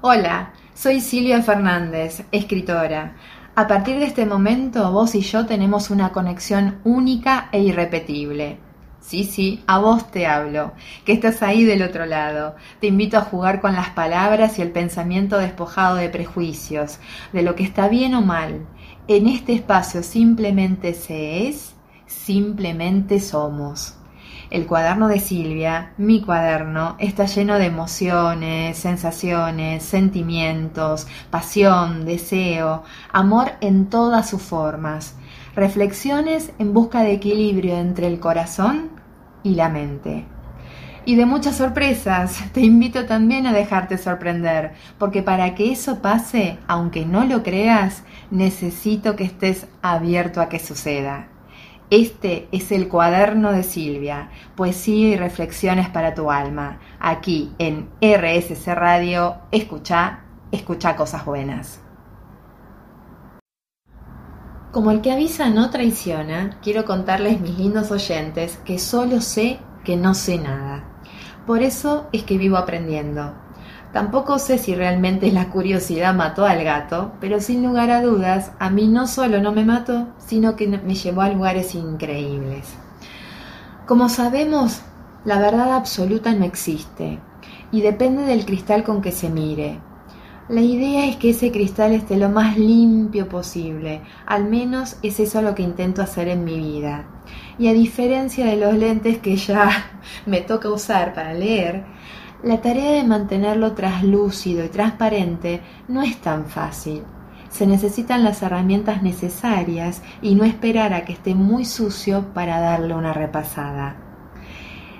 [0.00, 3.16] Hola, soy Silvia Fernández, escritora.
[3.56, 8.60] A partir de este momento, vos y yo tenemos una conexión única e irrepetible.
[9.00, 10.72] Sí, sí, a vos te hablo,
[11.04, 12.54] que estás ahí del otro lado.
[12.80, 17.00] Te invito a jugar con las palabras y el pensamiento despojado de prejuicios,
[17.32, 18.68] de lo que está bien o mal.
[19.08, 21.74] En este espacio simplemente se es,
[22.06, 23.97] simplemente somos.
[24.50, 32.82] El cuaderno de Silvia, mi cuaderno, está lleno de emociones, sensaciones, sentimientos, pasión, deseo,
[33.12, 35.16] amor en todas sus formas,
[35.54, 38.88] reflexiones en busca de equilibrio entre el corazón
[39.42, 40.24] y la mente.
[41.04, 46.58] Y de muchas sorpresas, te invito también a dejarte sorprender, porque para que eso pase,
[46.66, 51.28] aunque no lo creas, necesito que estés abierto a que suceda.
[51.90, 56.80] Este es el cuaderno de Silvia, poesía y reflexiones para tu alma.
[57.00, 61.80] Aquí en RSC Radio, escucha, escucha cosas buenas.
[64.70, 69.96] Como el que avisa no traiciona, quiero contarles mis lindos oyentes que solo sé que
[69.96, 70.84] no sé nada.
[71.46, 73.34] Por eso es que vivo aprendiendo.
[73.92, 78.68] Tampoco sé si realmente la curiosidad mató al gato, pero sin lugar a dudas, a
[78.68, 82.68] mí no solo no me mató, sino que me llevó a lugares increíbles.
[83.86, 84.82] Como sabemos,
[85.24, 87.18] la verdad absoluta no existe
[87.72, 89.80] y depende del cristal con que se mire.
[90.48, 95.42] La idea es que ese cristal esté lo más limpio posible, al menos es eso
[95.42, 97.06] lo que intento hacer en mi vida.
[97.58, 99.70] Y a diferencia de los lentes que ya
[100.26, 101.84] me toca usar para leer,
[102.42, 107.02] la tarea de mantenerlo traslúcido y transparente no es tan fácil.
[107.50, 112.94] Se necesitan las herramientas necesarias y no esperar a que esté muy sucio para darle
[112.94, 113.96] una repasada.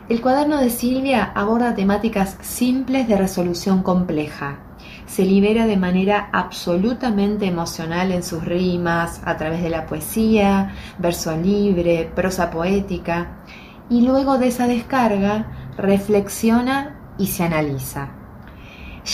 [0.08, 4.60] El cuaderno de Silvia aborda temáticas simples de resolución compleja.
[5.04, 11.36] Se libera de manera absolutamente emocional en sus rimas, a través de la poesía, verso
[11.36, 13.42] libre, prosa poética,
[13.90, 15.46] y luego de esa descarga
[15.76, 18.10] reflexiona y se analiza.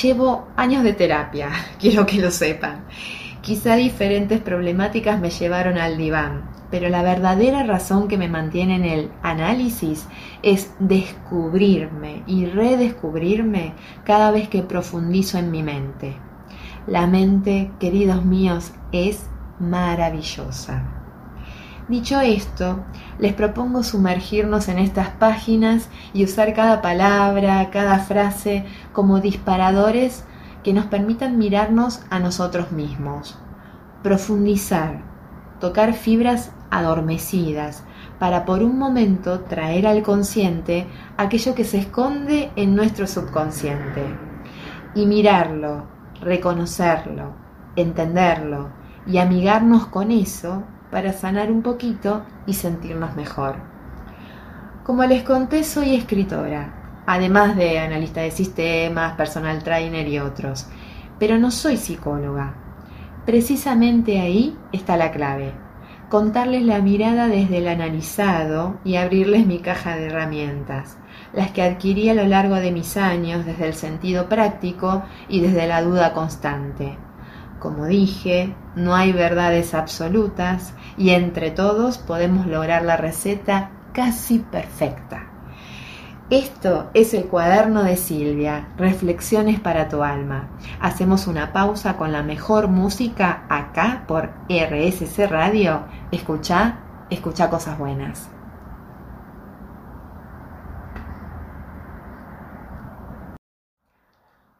[0.03, 1.51] Llevo años de terapia,
[1.81, 2.85] quiero que lo sepan.
[3.41, 8.85] Quizá diferentes problemáticas me llevaron al diván, pero la verdadera razón que me mantiene en
[8.85, 10.07] el análisis
[10.43, 16.17] es descubrirme y redescubrirme cada vez que profundizo en mi mente.
[16.87, 19.27] La mente, queridos míos, es
[19.59, 20.94] maravillosa.
[21.87, 22.83] Dicho esto,
[23.19, 28.65] les propongo sumergirnos en estas páginas y usar cada palabra, cada frase
[28.95, 30.25] como disparadores
[30.63, 33.39] que nos permitan mirarnos a nosotros mismos,
[34.03, 35.03] profundizar,
[35.61, 37.85] tocar fibras adormecidas
[38.19, 40.87] para por un momento traer al consciente
[41.19, 44.03] aquello que se esconde en nuestro subconsciente.
[44.95, 45.85] Y mirarlo,
[46.23, 47.35] reconocerlo,
[47.77, 48.71] entenderlo
[49.07, 53.57] y amigarnos con eso para sanar un poquito y sentirnos mejor.
[54.85, 60.69] Como les conté, soy escritora, además de analista de sistemas, personal trainer y otros,
[61.19, 62.55] pero no soy psicóloga.
[63.27, 65.53] Precisamente ahí está la clave,
[66.11, 70.97] contarles la mirada desde el analizado y abrirles mi caja de herramientas,
[71.33, 75.67] las que adquirí a lo largo de mis años desde el sentido práctico y desde
[75.67, 76.97] la duda constante.
[77.65, 85.31] Como dije, no hay verdades absolutas y entre todos podemos lograr la receta casi perfecta.
[86.29, 90.51] Esto es el cuaderno de Silvia, Reflexiones para tu alma.
[90.79, 95.85] Hacemos una pausa con la mejor música acá por RSC Radio.
[96.13, 98.29] Escucha, escucha cosas buenas.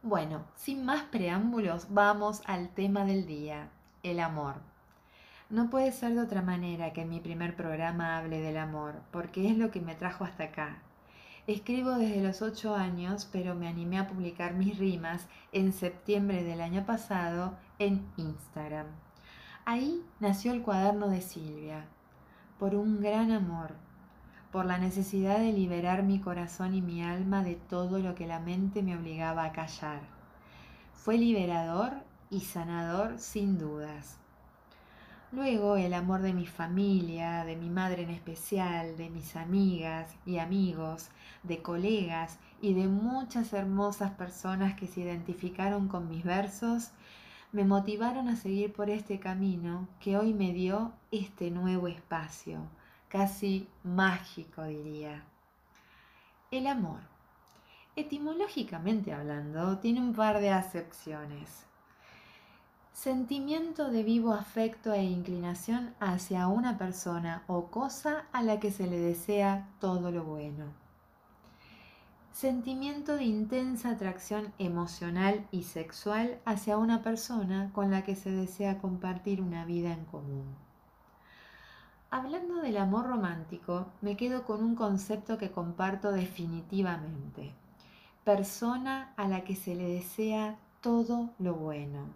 [0.07, 3.71] Bueno, sin más preámbulos, vamos al tema del día,
[4.03, 4.57] el amor.
[5.49, 9.49] No puede ser de otra manera que en mi primer programa hable del amor, porque
[9.49, 10.83] es lo que me trajo hasta acá.
[11.47, 16.61] Escribo desde los ocho años, pero me animé a publicar mis rimas en septiembre del
[16.61, 18.89] año pasado en Instagram.
[19.65, 21.87] Ahí nació el cuaderno de Silvia,
[22.59, 23.75] por un gran amor,
[24.55, 28.39] por la necesidad de liberar mi corazón y mi alma de todo lo que la
[28.39, 29.99] mente me obligaba a callar.
[30.93, 31.91] Fue liberador
[32.31, 34.17] y sanador sin dudas.
[35.33, 40.39] Luego el amor de mi familia, de mi madre en especial, de mis amigas y
[40.39, 41.09] amigos,
[41.43, 46.93] de colegas y de muchas hermosas personas que se identificaron con mis versos,
[47.51, 52.61] me motivaron a seguir por este camino que hoy me dio este nuevo espacio
[53.15, 55.23] casi mágico diría.
[56.51, 56.99] El amor.
[57.95, 61.65] Etimológicamente hablando, tiene un par de acepciones.
[62.93, 68.89] Sentimiento de vivo afecto e inclinación hacia una persona o cosa a la que se
[68.89, 70.73] le desea todo lo bueno.
[72.33, 78.79] Sentimiento de intensa atracción emocional y sexual hacia una persona con la que se desea
[78.79, 80.64] compartir una vida en común.
[82.17, 87.53] Hablando del amor romántico, me quedo con un concepto que comparto definitivamente.
[88.23, 92.07] Persona a la que se le desea todo lo bueno.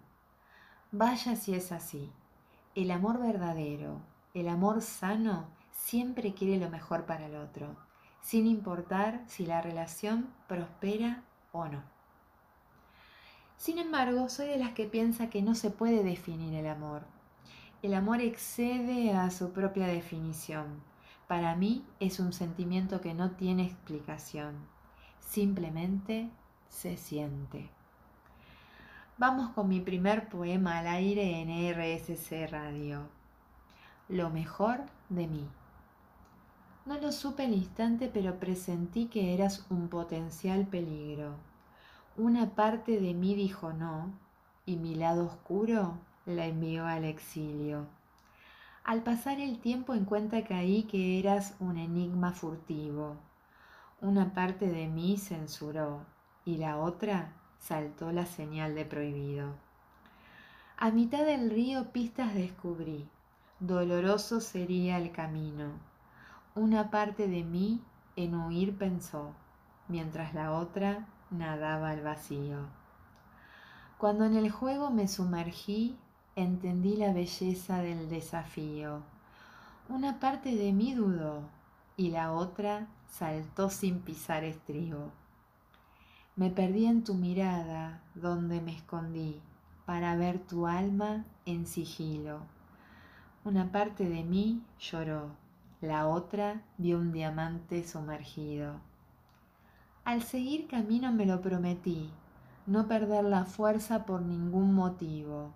[0.93, 2.09] Vaya si es así.
[2.75, 3.99] El amor verdadero,
[4.33, 7.75] el amor sano, siempre quiere lo mejor para el otro,
[8.21, 11.83] sin importar si la relación prospera o no.
[13.57, 17.18] Sin embargo, soy de las que piensa que no se puede definir el amor
[17.81, 20.81] el amor excede a su propia definición.
[21.27, 24.55] Para mí es un sentimiento que no tiene explicación.
[25.19, 26.29] Simplemente
[26.67, 27.69] se siente.
[29.17, 33.07] Vamos con mi primer poema al aire en RSC Radio.
[34.09, 35.47] Lo mejor de mí.
[36.85, 41.35] No lo supe al instante, pero presentí que eras un potencial peligro.
[42.17, 44.11] Una parte de mí dijo no,
[44.65, 45.99] y mi lado oscuro
[46.29, 47.87] la envió al exilio.
[48.83, 53.17] Al pasar el tiempo en cuenta caí que eras un enigma furtivo.
[54.01, 56.05] Una parte de mí censuró
[56.45, 59.53] y la otra saltó la señal de prohibido.
[60.77, 63.09] A mitad del río pistas descubrí,
[63.59, 65.73] doloroso sería el camino.
[66.55, 67.81] Una parte de mí
[68.15, 69.33] en huir pensó,
[69.87, 72.67] mientras la otra nadaba al vacío.
[73.97, 75.97] Cuando en el juego me sumergí,
[76.35, 79.01] entendí la belleza del desafío.
[79.89, 81.41] Una parte de mí dudó
[81.97, 85.11] y la otra saltó sin pisar estribo.
[86.35, 89.41] Me perdí en tu mirada donde me escondí
[89.85, 92.41] para ver tu alma en sigilo.
[93.43, 95.31] Una parte de mí lloró,
[95.81, 98.75] la otra vio un diamante sumergido.
[100.05, 102.09] Al seguir camino me lo prometí,
[102.65, 105.53] no perder la fuerza por ningún motivo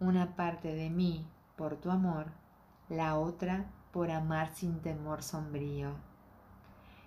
[0.00, 2.26] una parte de mí por tu amor,
[2.88, 5.92] la otra por amar sin temor sombrío.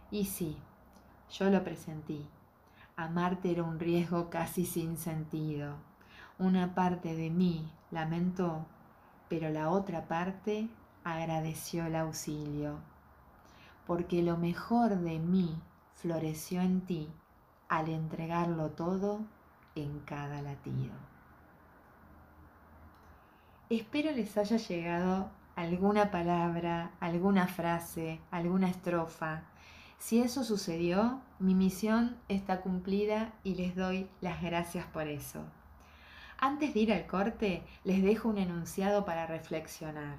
[0.09, 0.57] Y sí,
[1.29, 2.27] yo lo presentí.
[2.97, 5.75] Amarte era un riesgo casi sin sentido.
[6.37, 8.65] Una parte de mí lamentó,
[9.29, 10.69] pero la otra parte
[11.05, 12.79] agradeció el auxilio,
[13.87, 15.61] porque lo mejor de mí
[15.95, 17.09] floreció en ti
[17.69, 19.21] al entregarlo todo
[19.75, 21.10] en cada latido.
[23.71, 29.43] Espero les haya llegado alguna palabra, alguna frase, alguna estrofa.
[29.97, 35.45] Si eso sucedió, mi misión está cumplida y les doy las gracias por eso.
[36.37, 40.17] Antes de ir al corte, les dejo un enunciado para reflexionar.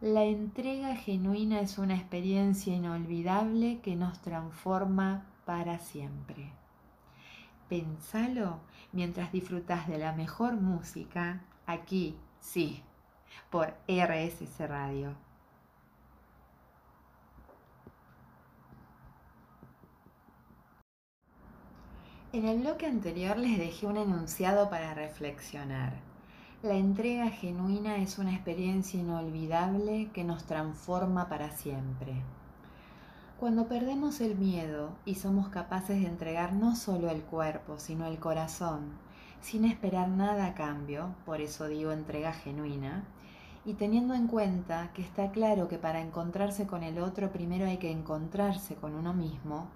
[0.00, 6.52] La entrega genuina es una experiencia inolvidable que nos transforma para siempre.
[7.68, 8.60] Pensalo
[8.92, 12.16] mientras disfrutas de la mejor música aquí
[12.46, 12.80] Sí,
[13.50, 15.16] por RSC Radio.
[22.32, 25.94] En el bloque anterior les dejé un enunciado para reflexionar.
[26.62, 32.22] La entrega genuina es una experiencia inolvidable que nos transforma para siempre.
[33.40, 38.20] Cuando perdemos el miedo y somos capaces de entregar no solo el cuerpo, sino el
[38.20, 39.04] corazón,
[39.40, 43.04] sin esperar nada a cambio, por eso digo entrega genuina,
[43.64, 47.78] y teniendo en cuenta que está claro que para encontrarse con el otro primero hay
[47.78, 49.68] que encontrarse con uno mismo,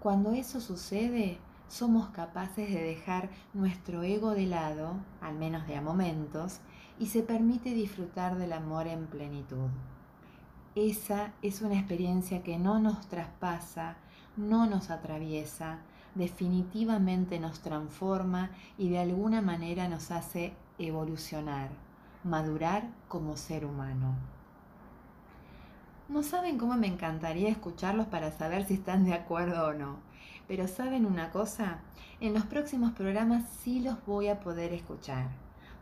[0.00, 5.82] cuando eso sucede, somos capaces de dejar nuestro ego de lado, al menos de a
[5.82, 6.60] momentos,
[6.98, 9.68] y se permite disfrutar del amor en plenitud.
[10.74, 13.96] Esa es una experiencia que no nos traspasa,
[14.36, 15.80] no nos atraviesa,
[16.14, 21.70] definitivamente nos transforma y de alguna manera nos hace evolucionar,
[22.24, 24.14] madurar como ser humano.
[26.08, 29.98] No saben cómo me encantaría escucharlos para saber si están de acuerdo o no,
[30.48, 31.78] pero saben una cosa,
[32.20, 35.28] en los próximos programas sí los voy a poder escuchar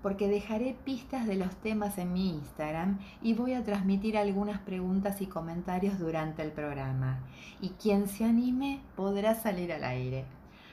[0.02, 5.21] porque dejaré pistas de los temas en mi Instagram y voy a transmitir algunas preguntas
[5.21, 7.19] y comentarios durante el programa.
[7.61, 10.25] Y quien se anime podrá salir al aire.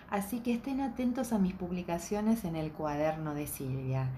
[0.10, 4.10] Así que estén atentos a mis publicaciones en el cuaderno de Silvia.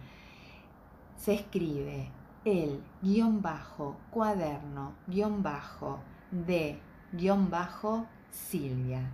[1.18, 2.10] Se escribe
[2.46, 6.00] el guion bajo cuaderno guion bajo
[6.32, 6.80] de
[7.14, 9.10] guion bajo Silvia.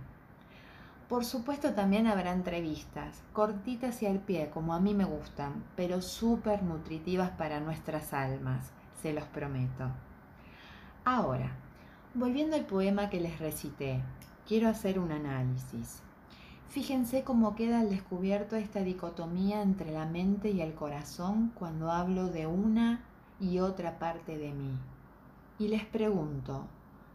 [1.08, 6.00] Por supuesto también habrá entrevistas, cortitas y al pie, como a mí me gustan, pero
[6.00, 9.90] súper nutritivas para nuestras almas, se los prometo.
[11.04, 11.52] Ahora,
[12.14, 14.00] volviendo al poema que les recité,
[14.48, 16.00] quiero hacer un análisis.
[16.68, 22.28] Fíjense cómo queda al descubierto esta dicotomía entre la mente y el corazón cuando hablo
[22.28, 23.04] de una
[23.38, 24.72] y otra parte de mí.
[25.58, 26.64] Y les pregunto,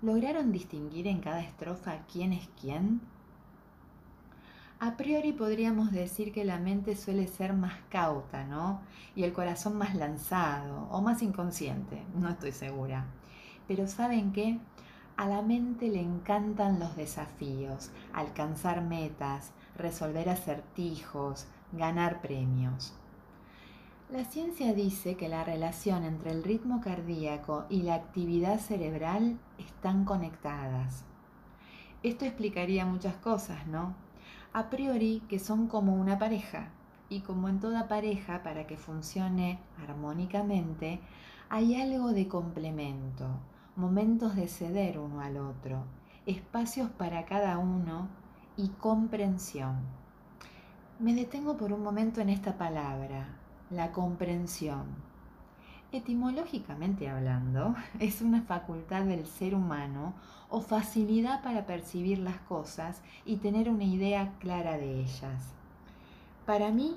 [0.04, 3.02] ¿lograron distinguir en cada estrofa quién es quién?
[4.82, 8.80] A priori podríamos decir que la mente suele ser más cauta, ¿no?
[9.14, 13.06] Y el corazón más lanzado o más inconsciente, no estoy segura.
[13.68, 14.58] Pero ¿saben qué?
[15.18, 22.94] A la mente le encantan los desafíos, alcanzar metas, resolver acertijos, ganar premios.
[24.10, 30.06] La ciencia dice que la relación entre el ritmo cardíaco y la actividad cerebral están
[30.06, 31.04] conectadas.
[32.02, 33.94] Esto explicaría muchas cosas, ¿no?
[34.54, 36.70] A priori que son como una pareja.
[37.10, 41.00] Y como en toda pareja, para que funcione armónicamente,
[41.50, 43.28] hay algo de complemento,
[43.76, 45.84] momentos de ceder uno al otro,
[46.28, 48.08] espacios para cada uno
[48.58, 49.78] y comprensión.
[51.00, 53.30] Me detengo por un momento en esta palabra,
[53.72, 55.09] la comprensión.
[55.92, 60.14] Etimológicamente hablando, es una facultad del ser humano
[60.50, 65.54] o facilidad para percibir las cosas y tener una idea clara de ellas.
[66.46, 66.96] Para mí,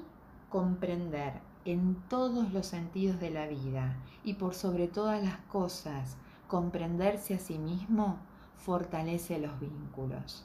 [0.50, 7.34] comprender en todos los sentidos de la vida y por sobre todas las cosas, comprenderse
[7.34, 8.18] a sí mismo
[8.56, 10.44] fortalece los vínculos.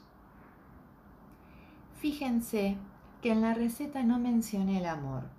[1.96, 2.78] Fíjense
[3.20, 5.37] que en la receta no mencioné el amor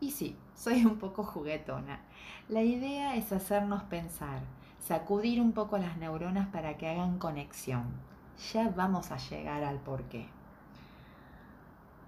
[0.00, 2.00] y sí, soy un poco juguetona.
[2.48, 4.40] La idea es hacernos pensar,
[4.80, 7.84] sacudir un poco las neuronas para que hagan conexión.
[8.52, 10.26] Ya vamos a llegar al porqué.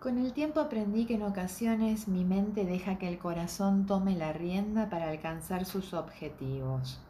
[0.00, 4.32] Con el tiempo aprendí que en ocasiones mi mente deja que el corazón tome la
[4.32, 7.00] rienda para alcanzar sus objetivos.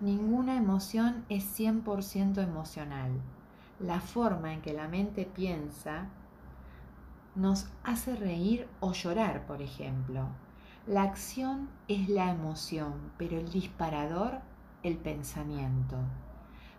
[0.00, 3.10] Ninguna emoción es 100% emocional.
[3.80, 6.06] La forma en que la mente piensa
[7.34, 10.26] nos hace reír o llorar, por ejemplo.
[10.86, 14.40] La acción es la emoción, pero el disparador,
[14.82, 15.96] el pensamiento.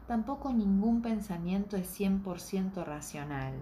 [0.07, 3.53] Tampoco ningún pensamiento es 100% racional,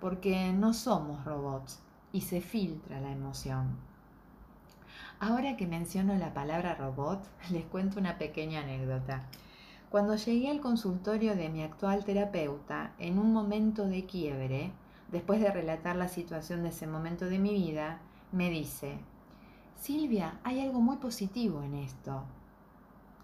[0.00, 1.80] porque no somos robots
[2.12, 3.76] y se filtra la emoción.
[5.18, 9.22] Ahora que menciono la palabra robot, les cuento una pequeña anécdota.
[9.90, 14.72] Cuando llegué al consultorio de mi actual terapeuta, en un momento de quiebre,
[15.10, 18.00] después de relatar la situación de ese momento de mi vida,
[18.32, 18.98] me dice,
[19.76, 22.24] Silvia, hay algo muy positivo en esto.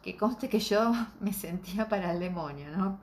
[0.03, 2.99] Que conste que yo me sentía para el demonio, ¿no?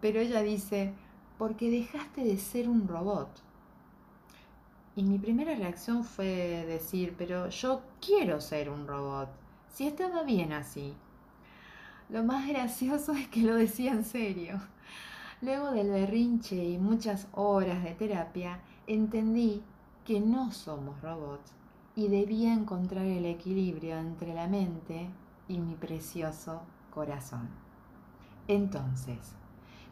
[0.00, 0.92] Pero ella dice,
[1.38, 3.28] porque dejaste de ser un robot.
[4.96, 9.28] Y mi primera reacción fue decir, pero yo quiero ser un robot,
[9.72, 10.94] si estaba bien así.
[12.08, 14.60] Lo más gracioso es que lo decía en serio.
[15.44, 19.62] Luego del berrinche y muchas horas de terapia, entendí
[20.02, 21.52] que no somos robots
[21.94, 25.10] y debía encontrar el equilibrio entre la mente
[25.46, 26.62] y mi precioso
[26.94, 27.50] corazón.
[28.48, 29.34] Entonces,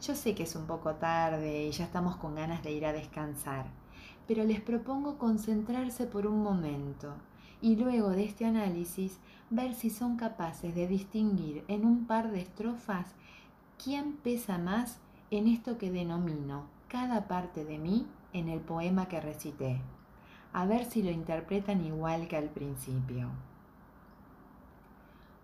[0.01, 2.95] yo sé que es un poco tarde y ya estamos con ganas de ir a
[2.95, 3.67] descansar,
[4.27, 7.13] pero les propongo concentrarse por un momento
[7.61, 9.19] y luego de este análisis
[9.51, 13.09] ver si son capaces de distinguir en un par de estrofas
[13.77, 14.99] quién pesa más
[15.33, 19.81] en esto que denomino cada parte de mí en el poema que recité,
[20.53, 23.29] a ver si lo interpretan igual que al principio.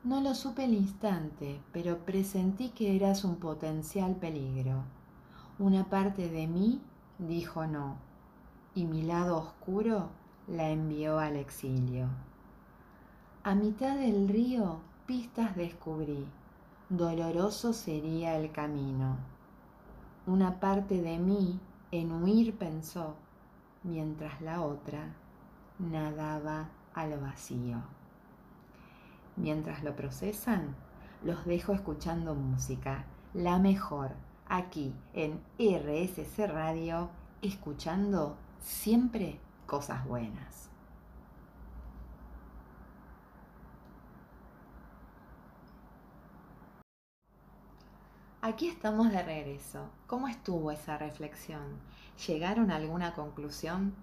[0.04, 4.82] No lo supe el instante, pero presentí que eras un potencial peligro.
[5.58, 6.82] Una parte de mí
[7.18, 7.96] dijo no,
[8.74, 10.10] y mi lado oscuro
[10.48, 12.08] la envió al exilio.
[13.42, 16.26] A mitad del río pistas descubrí,
[16.90, 19.37] doloroso sería el camino
[20.28, 21.58] una parte de mí
[21.90, 23.14] en huir pensó,
[23.82, 25.14] mientras la otra
[25.78, 27.78] nadaba al vacío.
[29.36, 30.76] Mientras lo procesan,
[31.24, 34.10] los dejo escuchando música, la mejor,
[34.46, 37.08] aquí en RSC Radio,
[37.40, 40.68] escuchando siempre cosas buenas.
[48.40, 49.88] Aquí estamos de regreso.
[50.06, 51.80] ¿Cómo estuvo esa reflexión?
[52.28, 53.96] ¿Llegaron a alguna conclusión?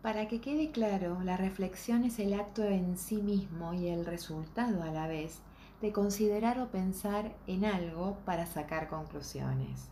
[0.00, 4.84] Para que quede claro, la reflexión es el acto en sí mismo y el resultado
[4.84, 5.40] a la vez
[5.80, 9.88] de considerar o pensar en algo para sacar conclusiones.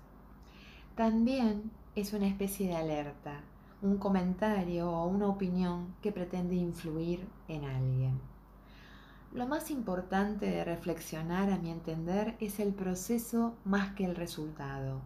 [0.94, 3.40] También es una especie de alerta,
[3.82, 8.29] un comentario o una opinión que pretende influir en alguien.
[9.32, 15.02] Lo más importante de reflexionar, a mi entender, es el proceso más que el resultado,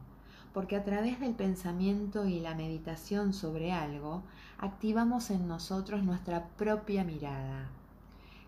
[0.55, 4.23] porque a través del pensamiento y la meditación sobre algo,
[4.57, 7.69] activamos en nosotros nuestra propia mirada,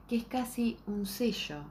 [0.09, 1.65] que es casi un sello,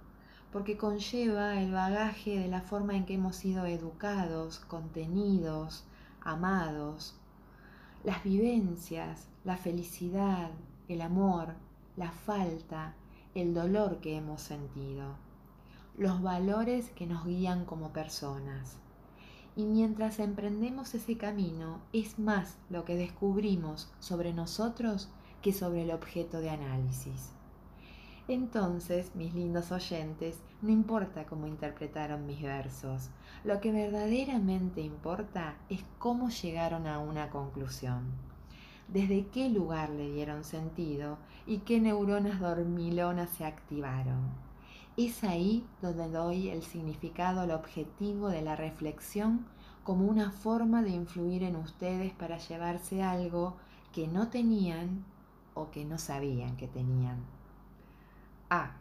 [0.52, 5.84] porque conlleva el bagaje de la forma en que hemos sido educados, contenidos,
[6.22, 7.16] amados,
[8.04, 10.52] las vivencias, la felicidad,
[10.90, 11.56] el amor,
[11.98, 12.94] la falta,
[13.36, 15.18] el dolor que hemos sentido,
[15.98, 18.78] los valores que nos guían como personas.
[19.58, 25.10] Y mientras emprendemos ese camino, es más lo que descubrimos sobre nosotros
[25.42, 27.34] que sobre el objeto de análisis.
[28.30, 33.10] Entonces, mis lindos oyentes, no importa cómo interpretaron mis versos,
[33.44, 38.14] lo que verdaderamente importa es cómo llegaron a una conclusión
[38.88, 44.30] desde qué lugar le dieron sentido y qué neuronas dormilonas se activaron.
[44.98, 49.46] Es ahí donde doy el significado al objetivo de la reflexión
[49.84, 53.58] como una forma de influir en ustedes para llevarse algo
[53.94, 55.06] que no tenían
[55.54, 57.24] o que no sabían que tenían.
[58.50, 58.72] Ah,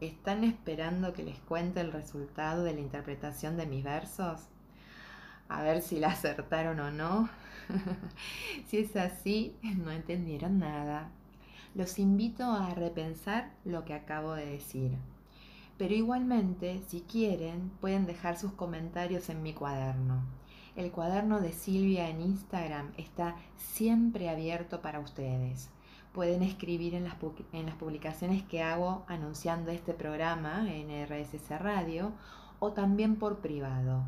[0.00, 4.40] ¿están esperando que les cuente el resultado de la interpretación de mis versos?
[5.48, 7.28] A ver si la acertaron o no.
[8.68, 11.10] si es así, no entendieron nada.
[11.74, 14.92] Los invito a repensar lo que acabo de decir.
[15.76, 20.22] Pero igualmente, si quieren, pueden dejar sus comentarios en mi cuaderno.
[20.74, 25.70] El cuaderno de Silvia en Instagram está siempre abierto para ustedes.
[26.12, 27.14] Pueden escribir en las,
[27.74, 32.12] publicaciones que hago anunciando este programa en RSS Radio
[32.58, 34.04] o también por privado.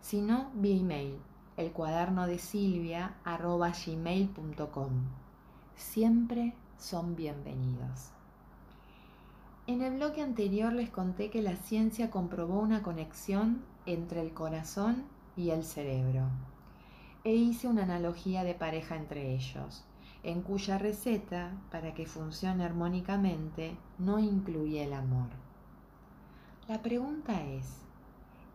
[0.00, 1.18] Si no, vía email
[1.60, 4.90] el cuaderno de Silvia arroba gmail.com.
[5.76, 8.12] Siempre son bienvenidos.
[9.66, 15.04] En el bloque anterior les conté que la ciencia comprobó una conexión entre el corazón
[15.36, 16.28] y el cerebro
[17.24, 19.84] e hice una analogía de pareja entre ellos,
[20.22, 25.28] en cuya receta, para que funcione armónicamente, no incluye el amor.
[26.68, 27.82] La pregunta es,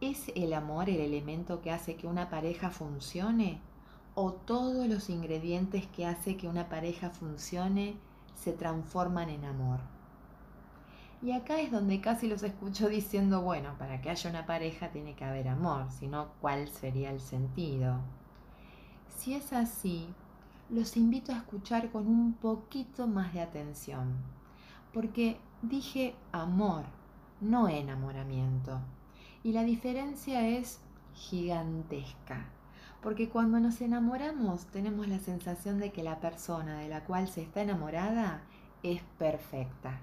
[0.02, 3.62] ¿Es el amor el elemento que hace que una pareja funcione?
[4.14, 7.96] ¿O todos los ingredientes que hace que una pareja funcione
[8.34, 9.80] se transforman en amor?
[11.22, 15.16] Y acá es donde casi los escucho diciendo, bueno, para que haya una pareja tiene
[15.16, 18.00] que haber amor, si no, ¿cuál sería el sentido?
[19.08, 20.14] Si es así,
[20.70, 24.14] los invito a escuchar con un poquito más de atención,
[24.94, 26.84] porque dije amor,
[27.40, 28.82] no enamoramiento.
[29.46, 30.80] Y la diferencia es
[31.14, 32.50] gigantesca,
[33.04, 37.44] porque cuando nos enamoramos tenemos la sensación de que la persona de la cual se
[37.44, 38.42] está enamorada
[38.82, 40.00] es perfecta.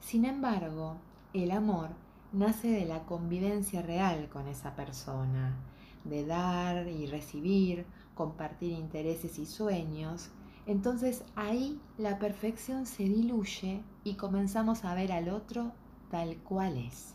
[0.00, 0.96] Sin embargo,
[1.32, 1.90] el amor
[2.32, 5.54] nace de la convivencia real con esa persona,
[6.02, 10.30] de dar y recibir, compartir intereses y sueños.
[10.66, 15.70] Entonces ahí la perfección se diluye y comenzamos a ver al otro
[16.10, 17.14] tal cual es.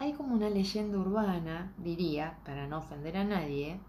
[0.00, 3.80] Hay como una leyenda urbana, diría, para no ofender a nadie,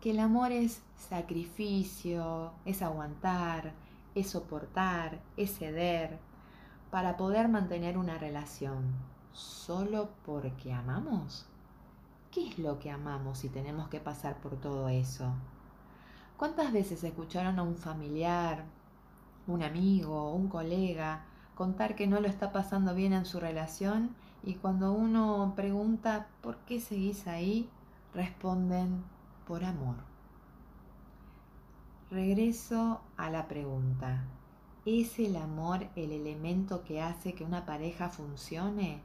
[0.00, 3.72] que el amor es sacrificio, es aguantar,
[4.16, 6.18] es soportar, es ceder,
[6.90, 8.96] para poder mantener una relación,
[9.32, 11.46] solo porque amamos.
[12.32, 15.32] ¿Qué es lo que amamos si tenemos que pasar por todo eso?
[16.36, 18.64] ¿Cuántas veces escucharon a un familiar,
[19.46, 24.54] un amigo, un colega contar que no lo está pasando bien en su relación y
[24.54, 27.68] cuando uno pregunta ¿por qué seguís ahí?
[28.12, 29.02] responden
[29.46, 29.96] por amor.
[32.10, 34.22] Regreso a la pregunta.
[34.86, 39.00] ¿Es el amor el elemento que hace que una pareja funcione?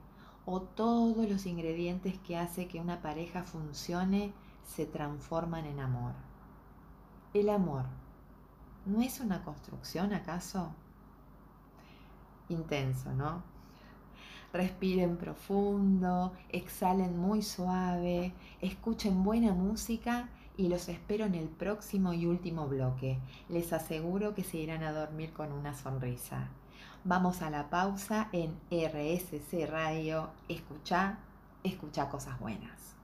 [0.46, 4.34] ¿O todos los ingredientes que hace que una pareja funcione
[4.64, 6.14] se transforman en amor?
[7.34, 7.86] El amor,
[8.86, 10.74] ¿no es una construcción acaso?
[12.50, 13.44] Intenso, ¿no?
[14.52, 22.26] Respiren profundo, exhalen muy suave, escuchen buena música y los espero en el próximo y
[22.26, 23.20] último bloque.
[23.48, 26.50] Les aseguro que se irán a dormir con una sonrisa.
[27.06, 30.32] Vamos a la pausa en RSC Radio.
[30.50, 31.20] Escucha,
[31.64, 32.99] escucha cosas buenas.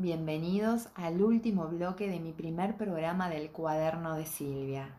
[0.00, 4.94] Bienvenidos al último bloque de mi primer programa del cuaderno de Silvia.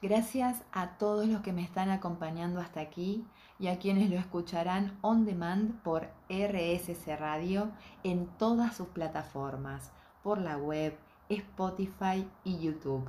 [0.00, 3.24] Gracias a todos los que me están acompañando hasta aquí
[3.58, 7.72] y a quienes lo escucharán on demand por RSC Radio
[8.04, 9.90] en todas sus plataformas,
[10.22, 10.96] por la web,
[11.28, 13.08] Spotify y YouTube.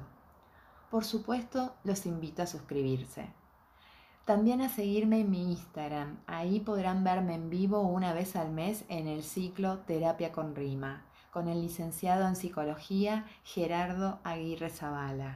[0.89, 3.29] Por supuesto, los invito a suscribirse.
[4.25, 8.83] También a seguirme en mi Instagram, ahí podrán verme en vivo una vez al mes
[8.89, 11.04] en el ciclo Terapia con Rima,
[11.35, 15.35] con el licenciado en Psicología Gerardo Aguirre Zavala.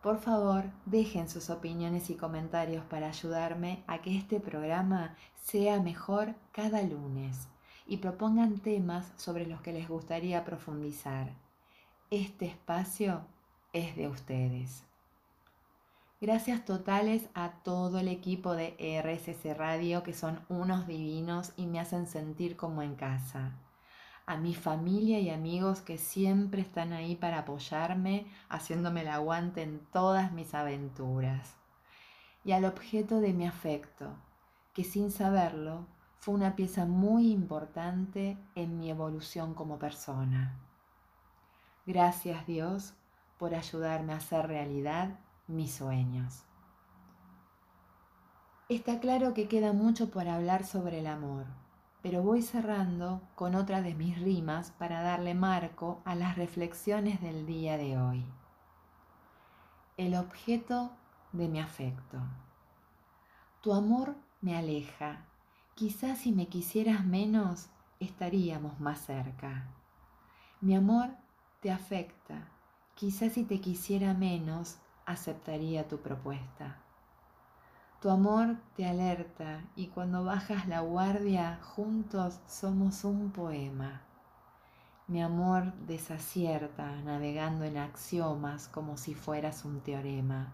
[0.00, 6.36] Por favor, dejen sus opiniones y comentarios para ayudarme a que este programa sea mejor
[6.52, 7.48] cada lunes
[7.88, 11.34] y propongan temas sobre los que les gustaría profundizar.
[12.10, 13.22] Este espacio
[13.72, 14.84] es de ustedes.
[16.20, 21.80] Gracias totales a todo el equipo de RSC Radio que son unos divinos y me
[21.80, 23.58] hacen sentir como en casa
[24.26, 29.80] a mi familia y amigos que siempre están ahí para apoyarme, haciéndome el aguante en
[29.92, 31.56] todas mis aventuras.
[32.44, 34.16] Y al objeto de mi afecto,
[34.72, 35.86] que sin saberlo
[36.18, 40.58] fue una pieza muy importante en mi evolución como persona.
[41.86, 42.94] Gracias Dios
[43.38, 46.44] por ayudarme a hacer realidad mis sueños.
[48.70, 51.63] Está claro que queda mucho por hablar sobre el amor
[52.04, 57.46] pero voy cerrando con otra de mis rimas para darle marco a las reflexiones del
[57.46, 58.26] día de hoy.
[59.96, 60.90] El objeto
[61.32, 62.18] de mi afecto.
[63.62, 65.24] Tu amor me aleja.
[65.74, 69.72] Quizás si me quisieras menos, estaríamos más cerca.
[70.60, 71.08] Mi amor
[71.60, 72.50] te afecta.
[72.94, 76.83] Quizás si te quisiera menos, aceptaría tu propuesta.
[78.04, 84.02] Tu amor te alerta y cuando bajas la guardia juntos somos un poema.
[85.06, 90.52] Mi amor desacierta navegando en axiomas como si fueras un teorema.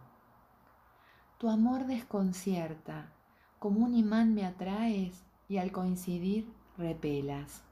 [1.38, 3.10] Tu amor desconcierta,
[3.58, 7.64] como un imán me atraes y al coincidir repelas.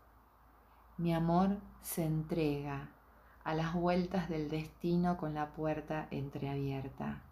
[0.97, 2.89] Mi amor se entrega
[3.45, 7.23] a las vueltas del destino con la puerta entreabierta.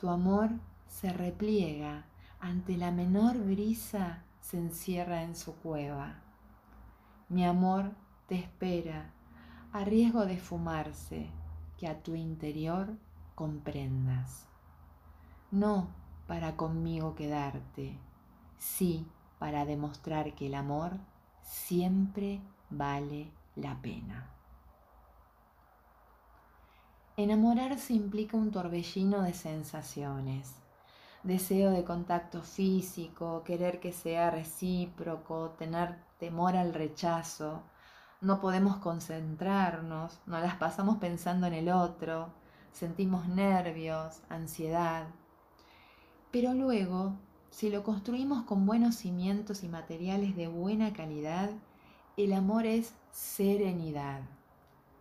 [0.00, 0.50] Tu amor
[0.90, 2.04] se repliega,
[2.40, 6.16] ante la menor brisa se encierra en su cueva.
[7.28, 7.92] Mi amor
[8.26, 9.12] te espera,
[9.72, 11.30] a riesgo de fumarse,
[11.78, 12.98] que a tu interior
[13.34, 14.46] comprendas.
[15.50, 15.88] No
[16.26, 17.96] para conmigo quedarte,
[18.58, 19.06] sí
[19.38, 20.98] para demostrar que el amor
[21.42, 24.28] siempre vale la pena.
[27.16, 30.59] Enamorarse implica un torbellino de sensaciones
[31.22, 37.62] deseo de contacto físico, querer que sea recíproco, tener temor al rechazo.
[38.20, 42.30] No podemos concentrarnos, nos las pasamos pensando en el otro,
[42.72, 45.06] sentimos nervios, ansiedad.
[46.30, 47.14] Pero luego,
[47.50, 51.50] si lo construimos con buenos cimientos y materiales de buena calidad,
[52.16, 54.20] el amor es serenidad.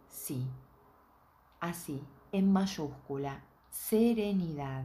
[0.08, 0.48] Sí,
[1.60, 2.02] así,
[2.32, 4.84] en mayúscula, serenidad.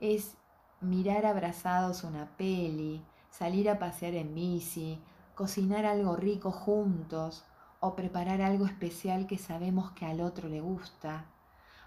[0.00, 0.36] Es
[0.82, 5.00] mirar abrazados una peli, salir a pasear en bici,
[5.34, 7.44] cocinar algo rico juntos
[7.80, 11.26] o preparar algo especial que sabemos que al otro le gusta,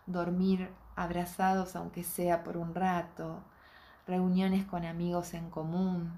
[0.05, 3.43] dormir abrazados aunque sea por un rato,
[4.07, 6.17] reuniones con amigos en común,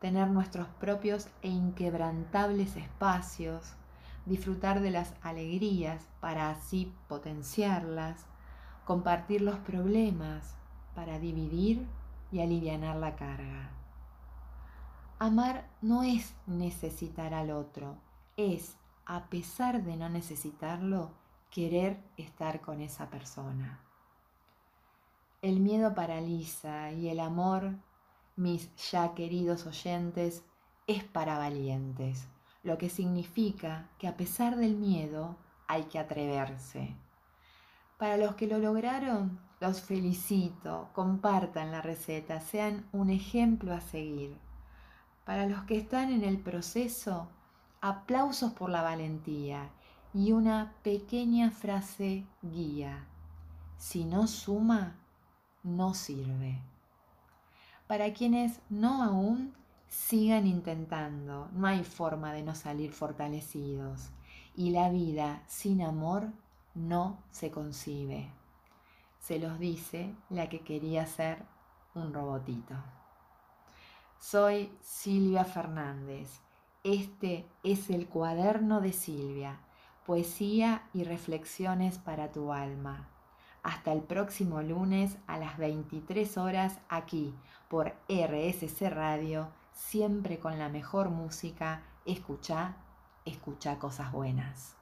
[0.00, 3.74] tener nuestros propios e inquebrantables espacios,
[4.24, 8.24] disfrutar de las alegrías para así potenciarlas,
[8.86, 10.54] compartir los problemas
[10.94, 11.86] para dividir
[12.34, 13.70] y alivianar la carga.
[15.20, 17.96] Amar no es necesitar al otro,
[18.36, 21.12] es, a pesar de no necesitarlo,
[21.48, 23.80] querer estar con esa persona.
[25.42, 27.76] El miedo paraliza y el amor,
[28.34, 30.42] mis ya queridos oyentes,
[30.88, 32.26] es para valientes,
[32.64, 35.36] lo que significa que a pesar del miedo
[35.68, 36.96] hay que atreverse.
[37.96, 44.36] Para los que lo lograron, los felicito, compartan la receta, sean un ejemplo a seguir.
[45.24, 47.28] Para los que están en el proceso,
[47.80, 49.70] aplausos por la valentía
[50.12, 53.06] y una pequeña frase guía.
[53.78, 54.98] Si no suma,
[55.62, 56.60] no sirve.
[57.86, 59.54] Para quienes no aún,
[59.88, 61.48] sigan intentando.
[61.54, 64.10] No hay forma de no salir fortalecidos.
[64.54, 66.28] Y la vida sin amor
[66.74, 68.30] no se concibe
[69.26, 71.46] se los dice la que quería ser
[71.94, 72.74] un robotito.
[74.18, 76.42] Soy Silvia Fernández.
[76.82, 79.60] Este es el cuaderno de Silvia,
[80.04, 83.08] poesía y reflexiones para tu alma.
[83.62, 87.34] Hasta el próximo lunes a las 23 horas aquí
[87.68, 91.82] por RSC Radio, siempre con la mejor música.
[92.04, 92.76] Escucha,
[93.24, 94.76] escucha cosas buenas.